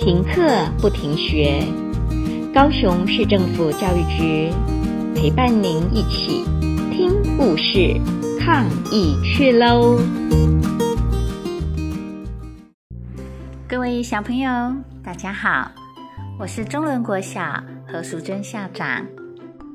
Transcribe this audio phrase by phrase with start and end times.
[0.00, 1.62] 停课不停学，
[2.54, 4.50] 高雄市政府教育局
[5.14, 6.42] 陪伴您一起
[6.90, 8.00] 听故事、
[8.40, 9.98] 抗疫去喽！
[13.68, 14.50] 各位小朋友，
[15.04, 15.70] 大家好，
[16.38, 19.04] 我是中仑国小何淑珍校长。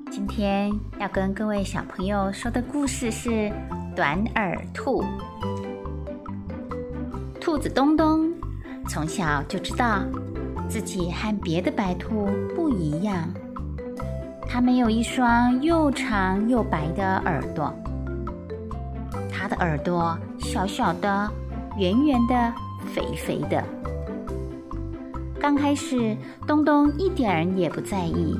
[0.10, 3.30] 今天要跟各位小朋友说的故事是
[3.96, 5.04] 《短耳兔》。
[7.40, 8.25] 兔子东东
[8.88, 10.04] 从小就知道
[10.70, 13.28] 自己和别的白兔不一样，
[14.48, 17.74] 它没有一双又长又白的耳朵，
[19.32, 21.30] 它的耳朵小小的、
[21.78, 22.54] 圆圆的、
[22.94, 23.64] 肥肥的。
[25.40, 26.16] 刚开始，
[26.48, 28.40] 东东一点儿也不在意。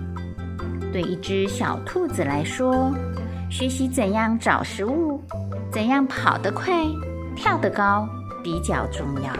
[0.94, 2.94] 对一只小兔子来说，
[3.50, 5.22] 学习怎样找食物，
[5.72, 6.74] 怎样跑得快、
[7.36, 8.08] 跳得高。
[8.44, 9.34] 比较重要，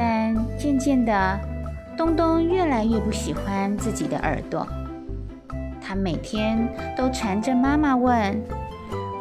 [0.00, 1.40] 但渐渐的，
[1.96, 4.64] 东东越来越不喜欢自己的耳朵。
[5.82, 8.40] 他每天都缠着妈妈问：“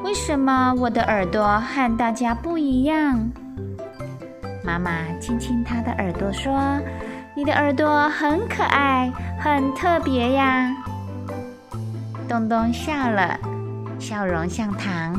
[0.05, 3.27] 为什么我的耳朵和大家不一样？”
[4.63, 6.79] 妈妈亲亲他的耳朵说
[7.35, 10.71] ：“你的耳朵很可爱，很特别呀。”
[12.29, 13.39] 东东笑了，
[13.97, 15.15] 笑容像糖。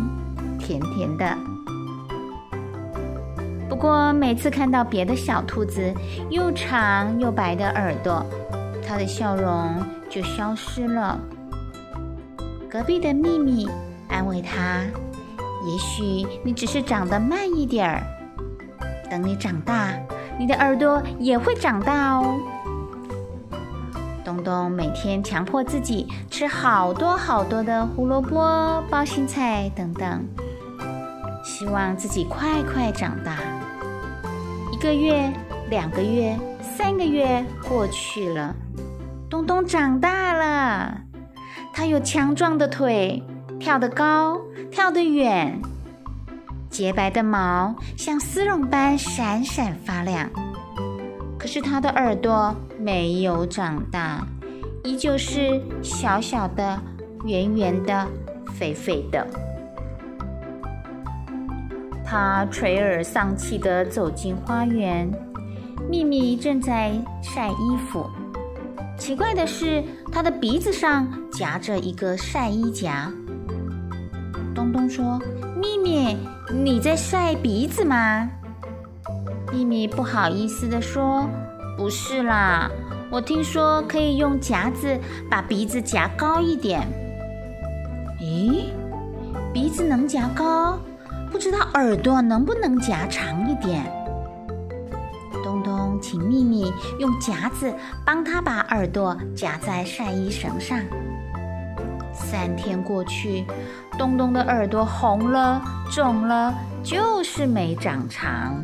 [0.56, 1.57] 甜甜的。
[3.78, 5.94] 不过每次看到别的小兔子
[6.30, 8.26] 又长又白的耳朵，
[8.84, 11.16] 它的笑容就消失了。
[12.68, 13.68] 隔壁的秘密
[14.08, 14.80] 安慰它
[15.64, 18.02] ：“也许你只是长得慢一点儿，
[19.08, 19.92] 等你长大，
[20.36, 22.34] 你的耳朵也会长大哦。”
[24.26, 30.26] 东东每天强迫自己吃好多好多的胡萝卜、包心菜等等。
[31.44, 33.38] 希望自己快快长大。
[34.78, 35.28] 一个月、
[35.70, 38.54] 两个月、三个月过去了，
[39.28, 41.00] 东东长大了。
[41.72, 43.20] 他有强壮的腿，
[43.58, 45.60] 跳得高，跳得远。
[46.70, 50.30] 洁白的毛像丝绒般闪闪发亮。
[51.36, 54.24] 可是他的耳朵没有长大，
[54.84, 56.80] 依旧是小小的、
[57.24, 58.06] 圆圆的、
[58.54, 59.26] 肥肥的。
[62.10, 65.06] 他垂耳丧气地走进花园，
[65.90, 68.08] 秘密正在晒衣服。
[68.96, 73.12] 奇怪的是，他的鼻子上夹着一个晒衣夹。
[74.54, 75.20] 东东说
[75.60, 76.16] ：“秘密，
[76.50, 78.26] 你在晒鼻子吗？”
[79.52, 81.28] 秘密不好意思地说
[81.76, 82.70] ：“不是啦，
[83.10, 84.98] 我听说可以用夹子
[85.30, 86.88] 把鼻子夹高一点。”
[88.18, 88.64] 咦，
[89.52, 90.78] 鼻子能夹高？
[91.30, 93.84] 不知道耳朵能不能夹长一点？
[95.44, 97.72] 东东请秘密用夹子
[98.04, 100.78] 帮他把耳朵夹在晒衣绳上。
[102.12, 103.44] 三天过去，
[103.96, 106.52] 东东的耳朵红了、肿了，
[106.82, 108.60] 就是没长长。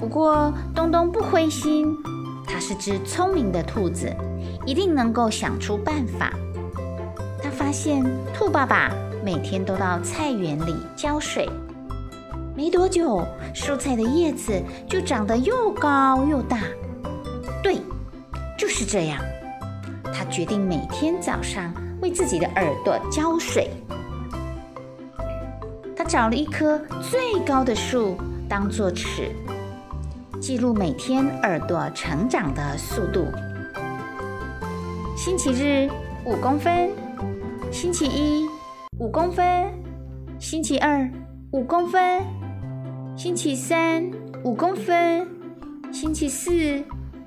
[0.00, 1.94] 不过东东不灰心，
[2.46, 4.14] 他是只聪明的兔子，
[4.64, 6.30] 一定能够想出办法。
[7.42, 8.90] 他发现兔爸爸。
[9.24, 11.48] 每天都到菜园里浇水，
[12.54, 14.52] 没多久，蔬菜的叶子
[14.86, 16.58] 就长得又高又大。
[17.62, 17.80] 对，
[18.58, 19.18] 就是这样。
[20.12, 23.70] 他决定每天早上为自己的耳朵浇水。
[25.96, 29.30] 他找了一棵最高的树当做尺，
[30.38, 33.24] 记录每天耳朵成长的速度。
[35.16, 35.88] 星期日
[36.26, 36.90] 五公分，
[37.72, 38.53] 星期一。
[38.98, 39.72] 五公分，
[40.38, 41.10] 星期二
[41.50, 42.22] 五公分，
[43.16, 44.08] 星期三
[44.44, 45.26] 五公分，
[45.90, 46.80] 星期四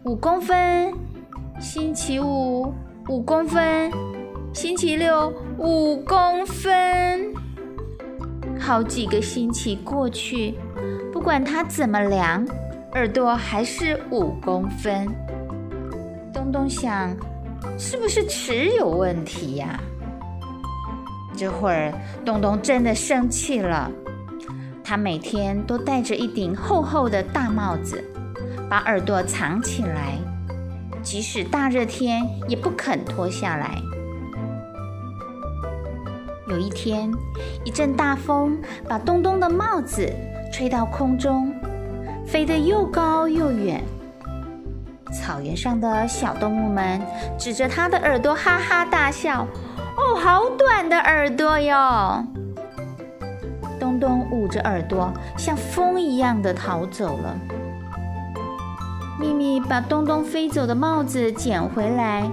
[0.05, 0.93] 五公分，
[1.59, 2.73] 星期五
[3.09, 3.91] 五公分，
[4.53, 7.33] 星期六五公分。
[8.57, 10.55] 好几个星期过去，
[11.11, 12.47] 不管他怎么量，
[12.93, 15.05] 耳朵还是五公分。
[16.33, 17.13] 东东想，
[17.77, 19.77] 是不是尺有问题呀？
[21.37, 21.93] 这会儿，
[22.25, 23.91] 东东真的生气了。
[24.83, 28.03] 他每天都戴着一顶厚厚的大帽子，
[28.67, 30.17] 把耳朵藏起来，
[31.03, 33.77] 即使大热天也不肯脱下来。
[36.47, 37.11] 有一天，
[37.63, 38.57] 一阵大风
[38.87, 40.11] 把东东的帽子
[40.51, 41.53] 吹到空中，
[42.25, 43.83] 飞得又高又远。
[45.13, 46.99] 草原上的小动物们
[47.37, 49.45] 指着他的耳朵哈哈大笑。
[49.97, 52.23] 哦，好短的耳朵哟！
[53.79, 57.35] 东东捂着耳朵，像风一样的逃走了。
[59.19, 62.29] 秘密把东东飞走的帽子捡回来，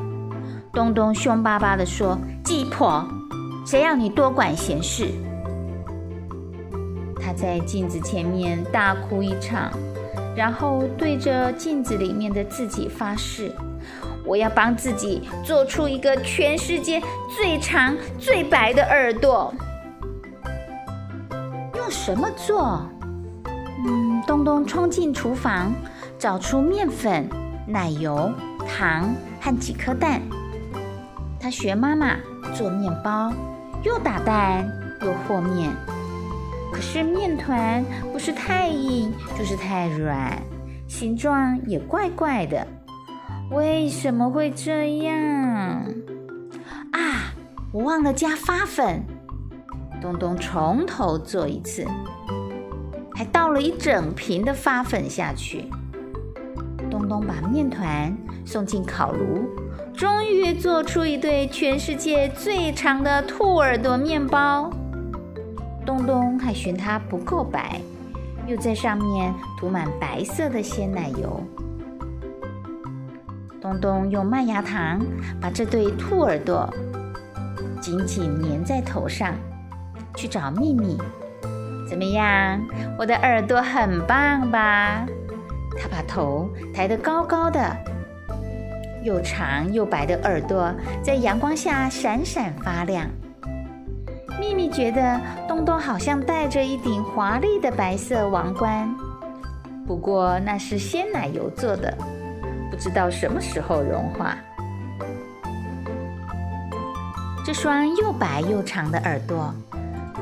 [0.73, 3.03] 东东凶巴巴地说：“鸡婆，
[3.67, 5.09] 谁让你多管闲事？”
[7.19, 9.71] 他在镜子前面大哭一场，
[10.37, 13.51] 然后对着镜子里面的自己发誓
[14.25, 17.03] ：“我要帮自己做出一个全世界
[17.37, 19.55] 最长、最白的耳朵。”
[21.77, 22.89] 用什么做？
[23.87, 25.73] 嗯，东东冲进厨房，
[26.19, 27.29] 找出面粉、
[27.67, 28.33] 奶油、
[28.67, 30.23] 糖和几颗蛋。
[31.39, 32.17] 他学妈妈
[32.55, 33.31] 做面包，
[33.83, 34.67] 又打蛋
[35.03, 35.71] 又和面。
[36.73, 40.33] 可是面团不是太硬，就是太软，
[40.89, 42.67] 形状也怪怪的。
[43.55, 45.15] 为什么会这样？
[46.91, 47.33] 啊，
[47.71, 49.01] 我忘了加发粉。
[50.03, 51.87] 东东从头做一次，
[53.15, 55.67] 还倒了一整瓶的发粉下去。
[56.91, 58.15] 东东把面团
[58.45, 59.45] 送进烤炉，
[59.95, 64.69] 终于做出一对全世界最长的兔耳朵面包。
[65.87, 67.81] 东东还嫌它不够白，
[68.49, 71.41] 又在上面涂满白色的鲜奶油。
[73.65, 75.01] 东东用麦芽糖
[75.41, 76.69] 把这对兔耳朵
[77.81, 79.33] 紧紧粘在头上，
[80.15, 80.99] 去找秘密。
[81.89, 82.61] 怎么样？
[82.99, 85.07] 我的耳朵很棒吧？
[85.79, 87.75] 他把头抬得高高的，
[89.03, 90.71] 又长又白的耳朵
[91.03, 93.09] 在阳光下闪闪发亮。
[94.39, 95.19] 秘密觉得
[95.49, 98.95] 东东好像戴着一顶华丽的白色王冠，
[99.87, 101.97] 不过那是鲜奶油做的，
[102.71, 104.37] 不知道什么时候融化。
[107.45, 109.53] 这双又白又长的耳朵，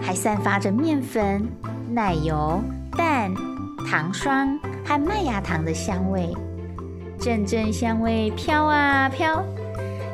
[0.00, 1.46] 还散发着面粉、
[1.88, 2.60] 奶油、
[2.96, 3.32] 蛋、
[3.88, 6.34] 糖霜和麦芽糖的香味，
[7.20, 9.40] 阵阵香味飘啊飘，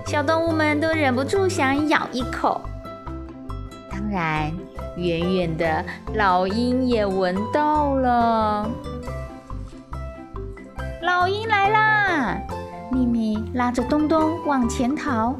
[0.06, 2.60] 小动物们都忍不住想咬一口。
[3.90, 4.52] 当然，
[4.96, 5.82] 远远的
[6.14, 8.70] 老鹰也闻到了。
[11.08, 12.38] 老鹰来啦！
[12.90, 15.34] 咪咪拉着东东往前逃，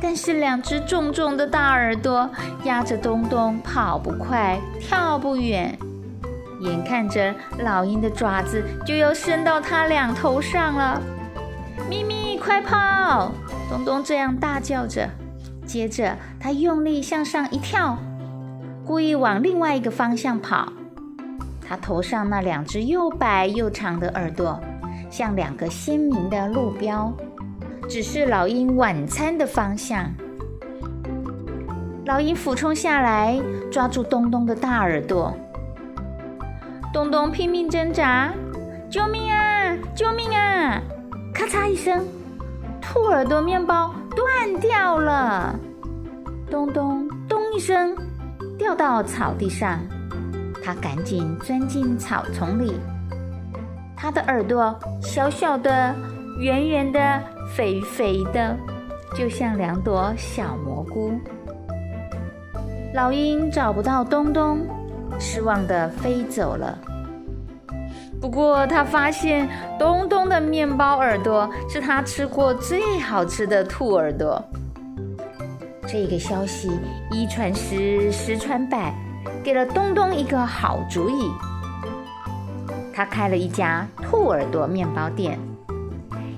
[0.00, 2.30] 但是两只重重的大耳朵
[2.64, 5.78] 压着东东，跑不快，跳不远。
[6.62, 10.98] 眼看着老鹰的爪子就要伸到他俩头上了，
[11.90, 13.32] 咪咪快跑！
[13.68, 15.06] 东东这样大叫着。
[15.66, 17.98] 接着，他用力向上一跳，
[18.82, 20.72] 故意往另外一个方向跑。
[21.68, 24.58] 他头上那两只又白又长的耳朵，
[25.16, 27.10] 像两个鲜明的路标，
[27.88, 30.12] 指示老鹰晚餐的方向。
[32.04, 33.40] 老鹰俯冲下来，
[33.72, 35.34] 抓住东东的大耳朵。
[36.92, 38.30] 东东拼命挣扎
[38.92, 39.74] ：“救命啊！
[39.94, 40.82] 救命啊！”
[41.32, 42.04] 咔嚓一声，
[42.82, 45.58] 兔耳朵面包断掉了，
[46.50, 47.96] 东东咚一声
[48.58, 49.80] 掉到草地上，
[50.62, 52.74] 他赶紧钻进草丛里。
[53.96, 55.94] 它的耳朵小小的、
[56.38, 57.20] 圆圆的、
[57.54, 58.54] 肥肥的，
[59.14, 61.18] 就像两朵小蘑菇。
[62.94, 64.58] 老鹰找不到东东，
[65.18, 66.78] 失望的飞走了。
[68.20, 69.48] 不过，他发现
[69.78, 74.42] 东东的面包耳朵是他吃过最好吃的兔耳朵。
[75.86, 76.70] 这个消息
[77.10, 78.94] 一传十，十传百，
[79.44, 81.30] 给了东东一个好主意。
[82.96, 85.38] 他开了一家兔耳朵面包店，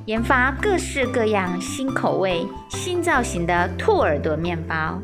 [0.07, 5.01] 研发各式各样新口味、新造型的兔耳朵面包，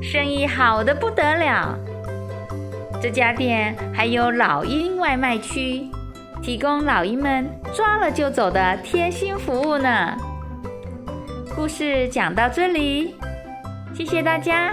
[0.00, 1.76] 生意好的不得了。
[3.02, 5.90] 这家店还有老鹰外卖区，
[6.40, 10.16] 提供老鹰们抓了就走的贴心服务呢。
[11.56, 13.16] 故事讲到这里，
[13.92, 14.72] 谢谢大家。